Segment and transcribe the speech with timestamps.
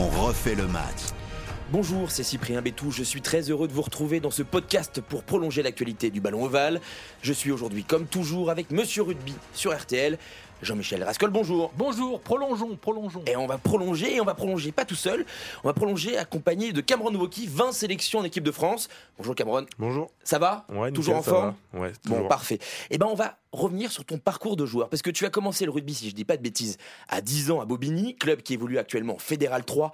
[0.00, 1.12] on refait le match.
[1.70, 2.90] Bonjour, c'est Cyprien Bétou.
[2.90, 6.44] Je suis très heureux de vous retrouver dans ce podcast pour prolonger l'actualité du ballon
[6.44, 6.80] ovale.
[7.22, 10.18] Je suis aujourd'hui, comme toujours, avec Monsieur Rugby sur RTL.
[10.62, 11.72] Jean-Michel Rascol, bonjour.
[11.78, 13.22] Bonjour, prolongeons, prolongeons.
[13.26, 15.24] Et on va prolonger, et on va prolonger pas tout seul.
[15.64, 18.88] On va prolonger accompagné de Cameron Woki, 20 sélections en équipe de France.
[19.16, 19.64] Bonjour Cameron.
[19.78, 20.10] Bonjour.
[20.22, 21.54] Ça va Ouais, Toujours nickel, en ça forme?
[21.72, 21.80] Va.
[21.80, 22.28] Ouais, Bon, toujours.
[22.28, 22.58] parfait.
[22.90, 24.90] Eh ben, on va revenir sur ton parcours de joueur.
[24.90, 26.76] Parce que tu as commencé le rugby, si je dis pas de bêtises,
[27.08, 29.92] à 10 ans à Bobigny, club qui évolue actuellement en Fédéral 3.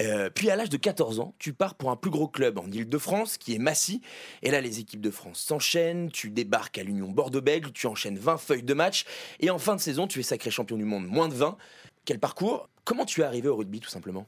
[0.00, 2.66] Euh, puis à l'âge de 14 ans, tu pars pour un plus gros club en
[2.66, 4.00] Ile-de-France, qui est Massy.
[4.42, 6.10] Et là, les équipes de France s'enchaînent.
[6.10, 9.04] Tu débarques à l'Union Bordeaux-Bègles, tu enchaînes 20 feuilles de match.
[9.40, 11.56] Et en fin de saison, tu es sacré champion du monde, moins de 20.
[12.04, 12.68] Quel parcours?
[12.84, 14.26] Comment tu es arrivé au rugby, tout simplement?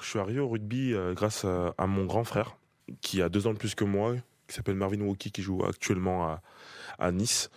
[0.00, 2.56] Je suis arrivé au rugby euh, grâce à, mon grand frère,
[3.00, 4.14] qui a deux ans de plus que moi,
[4.46, 6.38] qui s'appelle Marvin Woki, qui joue actuellement
[6.98, 7.50] à, Nice.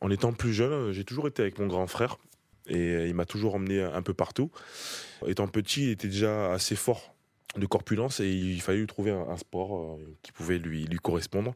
[0.00, 2.18] En étant plus jeune, euh, j'ai toujours été avec mon grand frère
[2.66, 4.50] et euh, il m'a toujours emmené un peu partout.
[5.26, 7.14] Étant petit, il était déjà assez fort
[7.56, 11.54] de corpulence et il fallait lui trouver un, sport qui pouvait lui, lui correspondre.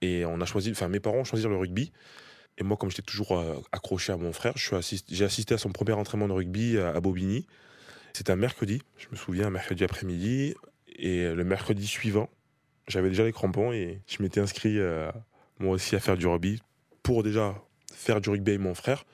[0.00, 1.92] Et on a choisi, enfin mes parents ont choisi le rugby.
[2.58, 5.92] Et moi, comme j'étais toujours euh, accroché à mon frère, j'ai assisté à son premier
[5.92, 7.46] entraînement de rugby à, à Bobigny.
[8.12, 10.54] C'était un mercredi, je me souviens, un mercredi après-midi.
[10.96, 12.28] Et le mercredi suivant,
[12.88, 15.10] j'avais déjà les crampons et je m'étais inscrit euh,
[15.60, 16.60] moi aussi à faire du rugby
[17.04, 17.54] pour déjà
[17.94, 19.04] faire du rugby avec mon frère.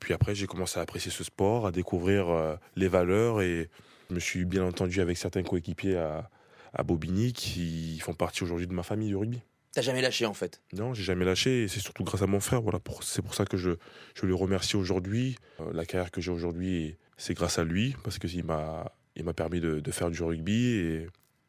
[0.00, 3.68] Puis après, j'ai commencé à apprécier ce sport, à découvrir euh, les valeurs et
[4.08, 6.30] je me suis bien entendu avec certains coéquipiers à,
[6.72, 9.42] à Bobigny qui font partie aujourd'hui de ma famille du rugby.
[9.78, 10.60] T'as jamais lâché, en fait.
[10.72, 12.60] Non, j'ai jamais lâché et c'est surtout grâce à mon frère.
[12.62, 13.70] Voilà, pour- c'est pour ça que je,
[14.16, 15.36] je le remercie aujourd'hui.
[15.60, 19.34] Euh, la carrière que j'ai aujourd'hui, c'est grâce à lui parce qu'il m'a il m'a
[19.34, 21.08] permis de, de faire du rugby et, et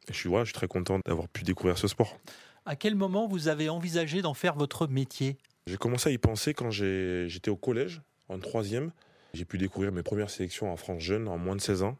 [0.09, 2.19] je suis voilà, je suis très content d'avoir pu découvrir ce sport.
[2.67, 5.39] À quel moment vous avez envisagé d'en faire votre métier?
[5.65, 8.91] J'ai commencé à y penser quand j'étais au collège, en troisième.
[9.33, 11.97] J'ai pu découvrir mes premières sélections en France jeune, en moins de 16 ans.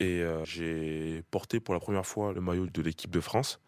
[0.00, 3.60] Et euh, j'ai porté pour la première fois le maillot de l'équipe de France.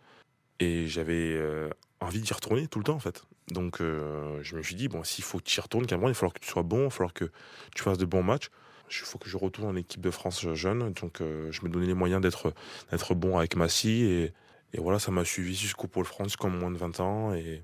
[0.61, 1.71] Et j'avais euh,
[2.03, 3.25] envie d'y retourner tout le temps, en fait.
[3.49, 6.11] Donc euh, je me suis dit, bon, s'il faut que tu y retournes, Cameron, il
[6.11, 7.31] va falloir que tu sois bon, il va falloir que
[7.75, 8.51] tu fasses de bons matchs.
[8.91, 10.93] Il faut que je retourne en équipe de France jeune.
[10.93, 12.53] Donc euh, je me donnais les moyens d'être
[12.91, 14.03] d'être bon avec Massy.
[14.05, 14.33] Et,
[14.75, 17.35] et voilà, ça m'a suivi jusqu'au Pôle France, jusqu'en moins de 20 ans.
[17.35, 17.63] Et,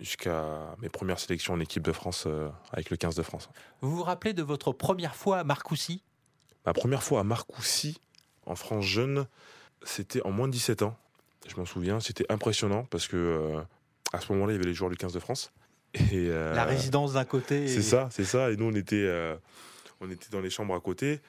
[0.00, 3.48] jusqu'à mes premières sélections en équipe de France euh, avec le 15 de France.
[3.80, 6.02] Vous vous rappelez de votre première fois à Marcoussis?
[6.66, 7.98] Ma première fois à Marcoussis,
[8.46, 9.26] en France jeune,
[9.82, 10.96] c'était en moins de 17 ans.
[11.46, 13.60] Je m'en souviens, c'était impressionnant parce que euh,
[14.12, 15.52] à ce moment-là, il y avait les joueurs du 15 de France.
[15.94, 17.64] Et, euh, La résidence d'un côté.
[17.64, 18.50] et- C'est ça, c'est ça.
[18.50, 19.36] Et nous, on était, euh,
[20.00, 21.20] on était dans les chambres à côté.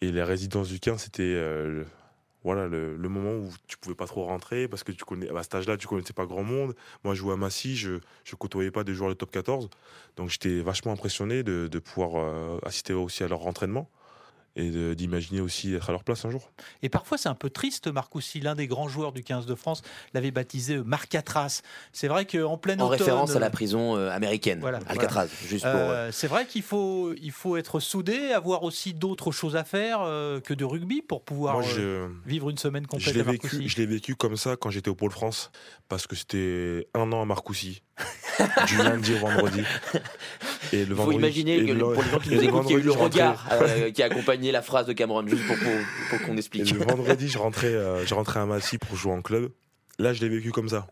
[0.00, 1.86] Et la résidence du 15, c'était euh, le-
[2.44, 5.42] voilà, le, le moment où tu pouvais pas trop rentrer parce que tu connais, à
[5.44, 6.74] cet âge-là, tu connaissais pas grand monde.
[7.04, 9.70] Moi, je jouais à Massy, je ne côtoyais pas des joueurs de top 14.
[10.16, 13.88] Donc, j'étais vachement impressionné de, de pouvoir assister aussi à leur entraînement
[14.56, 16.52] et d'imaginer aussi être à leur place un jour.
[16.82, 18.40] Et parfois, c'est un peu triste, Marcoussis.
[18.40, 19.82] L'un des grands joueurs du 15 de France
[20.14, 21.62] l'avait baptisé euh, Marcatras.
[21.92, 22.98] C'est vrai qu'en plein En automne.
[22.98, 25.74] référence à la prison euh, américaine, Voilà, Alcatraz, juste pour...
[25.74, 29.64] euh, euh, c'est vrai qu'il faut, il faut être soudé, avoir aussi d'autres choses à
[29.64, 33.22] faire euh, que de rugby pour pouvoir Moi, euh, vivre une semaine Je complète l'ai
[33.22, 35.50] vécu, je l'ai vécu comme ça quand j'étais au Pôle France,
[35.88, 37.82] parce que c'était un an à Marcoussis,
[38.66, 39.60] du lundi au vendredi.
[40.72, 42.64] Et le Il faut vendredi, imaginer et que le- pour les gens qui nous écoutent,
[42.68, 45.26] il y a eu vendredi, le regard euh, qui a accompagné la phrase de Cameron,
[45.26, 45.72] juste pour, pour,
[46.10, 46.70] pour qu'on Et explique.
[46.72, 49.50] le vendredi, je rentrais, euh, je rentrais à Massy pour jouer en club.
[49.98, 50.86] Là, je l'ai vécu comme ça.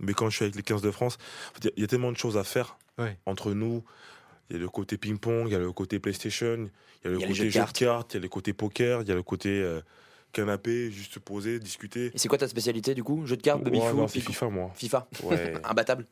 [0.00, 1.18] Mais quand je suis avec les 15 de France,
[1.62, 3.16] il y a- tellement de choses à faire Ouais.
[3.26, 3.82] entre nous.
[4.48, 6.68] Il y a le côté ping-pong, il y a le côté PlayStation,
[7.04, 8.14] il y a le y a côté jeux de jeu de cartes.
[8.14, 9.80] il y a le côté poker, il y a le côté euh,
[10.32, 12.06] canapé, juste se poser, discuter.
[12.14, 13.26] Et c'est quoi ta spécialité du coup?
[13.26, 14.70] Jeu de cartes, baby Ouais, foot, FIFA, moi.
[14.76, 15.54] FIFA Ouais.
[15.64, 16.06] Imbattable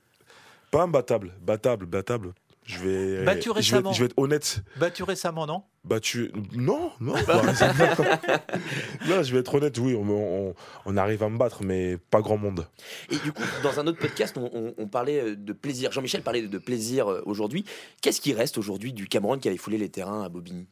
[0.70, 2.32] Pas imbattable, battable, battable.
[2.66, 3.92] Je vais, Battu je vais, récemment.
[3.92, 4.62] je vais être honnête.
[4.78, 5.64] Battu récemment, non?
[5.84, 6.32] Battu.
[6.54, 7.74] Non, récemment.
[9.06, 9.76] non, je vais être honnête.
[9.78, 10.54] Oui, on, on-
[10.86, 12.66] on arrive à me battre, mais pas grand monde.
[13.10, 15.92] Et du coup, dans un autre podcast, on, on- on parlait euh, de plaisir.
[15.92, 17.66] Jean-Michel parlait de plaisir euh, aujourd'hui.
[18.00, 20.66] Qu'est-ce qui reste aujourd'hui du Cameroun qui avait foulé les terrains à Bobigny?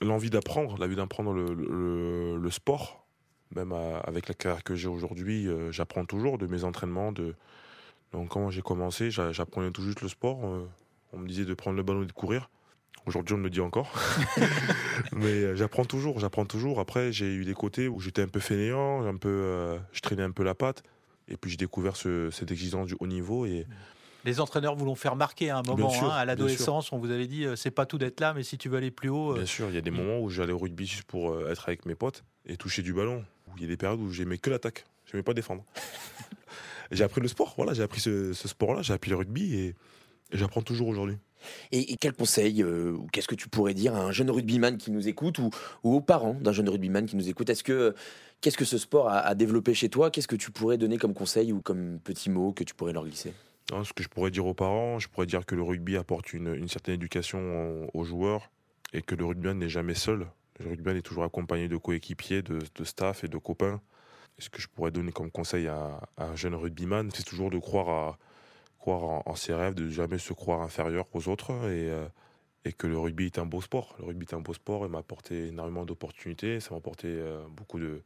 [0.00, 3.06] L'envie d'apprendre, l'envie d'apprendre le, le- le sport,
[3.56, 7.10] même à- avec la carrière que j'ai aujourd'hui, euh, j'apprends toujours de mes entraînements.
[7.10, 7.34] De...
[8.14, 10.38] Donc, quand j'ai commencé, j'a- j'apprenais tout juste le sport.
[10.44, 10.66] euh,
[11.12, 12.48] on me disait de prendre le ballon et de courir.
[13.06, 13.92] Aujourd'hui, on me le dit encore.
[15.12, 16.78] Mais euh, j'apprends toujours, j'apprends toujours.
[16.80, 20.22] Après, j'ai eu des côtés où j'étais un peu fainéant, un peu, euh, je traînais
[20.22, 20.82] un peu la patte.
[21.28, 23.46] Et puis, j'ai découvert ce- cette exigence du haut niveau.
[23.46, 23.66] Et
[24.24, 27.10] Les entraîneurs vous l'ont fait remarquer à un moment, sûr, hein, à l'adolescence, on vous
[27.10, 29.32] avait dit c'est pas tout d'être là, mais si tu veux aller plus haut.
[29.32, 31.64] euh, bien sûr, il y a des moments où j'allais au rugby juste pour être
[31.68, 33.22] avec mes potes et toucher du ballon.
[33.56, 35.64] Il y a des périodes où j'aimais que l'attaque, j'aimais pas défendre.
[36.90, 39.66] j'ai appris le sport, voilà, j'ai appris ce, ce sport-là, j'ai appris le rugby et,
[39.66, 41.18] et j'apprends toujours aujourd'hui.
[41.72, 44.90] Et, quel conseil, euh, ou qu'est-ce que tu pourrais dire à un jeune rugbyman qui
[44.90, 45.50] nous écoute, ou,
[45.82, 47.50] aux parents d'un jeune rugbyman qui nous écoute?
[47.50, 47.94] Est-ce que
[48.40, 50.10] qu'est-ce que ce sport a, développé chez toi?
[50.10, 53.04] Qu'est-ce que tu pourrais donner comme conseil ou comme petit mot que tu pourrais leur
[53.04, 53.32] glisser?
[53.70, 56.68] Ce que je pourrais dire aux parents, je pourrais dire que le rugby apporte une,
[56.68, 58.50] certaine éducation aux joueurs
[58.92, 60.26] et que le rugbyman n'est jamais seul.
[60.60, 63.80] Le rugbyman est toujours accompagné de coéquipiers, de, staff et de copains.
[64.38, 67.88] Ce que je pourrais donner comme conseil à, un jeune rugbyman, c'est toujours de croire
[67.88, 68.18] à
[68.86, 72.06] en, ses rêves, de jamais se croire inférieur aux autres et, euh,
[72.64, 73.94] et que le rugby est un beau sport.
[73.98, 77.44] Le rugby est un beau sport et m'a apporté énormément d'opportunités, ça m'a apporté euh,
[77.48, 78.02] beaucoup de,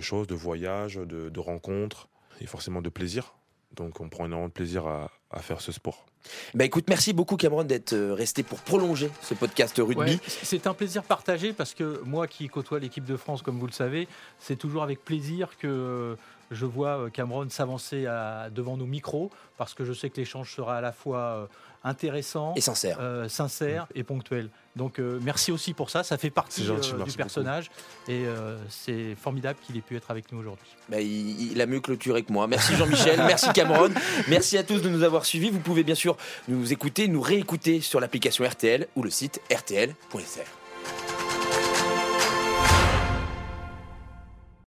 [0.00, 2.08] choses, de voyages, de, rencontres
[2.40, 3.34] et forcément de plaisir.
[3.72, 6.06] Donc on prend énormément de plaisir à, faire ce sport.
[6.54, 10.18] Bah écoute, merci beaucoup Cameron d'être euh, resté pour prolonger ce podcast rugby.
[10.26, 13.72] c'est un plaisir partagé parce que moi qui côtoie l'équipe de France, comme vous le
[13.72, 14.08] savez,
[14.38, 16.16] c'est toujours avec plaisir que
[16.50, 18.06] je vois euh, Cameron s'avancer
[18.52, 21.46] devant nos micros parce que je sais que l'échange sera à la fois euh,
[21.82, 24.50] intéressant, et sincère, euh, sincère et ponctuel.
[24.76, 27.68] Donc merci aussi pour ça, ça fait partie du personnage
[28.06, 28.26] et
[28.68, 30.68] c'est formidable qu'il ait pu être avec nous aujourd'hui.
[30.88, 32.46] Bah, il, a mieux clôturé que moi.
[32.46, 33.90] Merci Jean-Michel, merci Cameron,
[34.28, 35.50] merci à tous de nous avoir suivis.
[35.50, 36.16] Vous pouvez bien sûr
[36.48, 40.57] nous écouter, nous réécouter sur l'application RTL ou le site rtl.fr.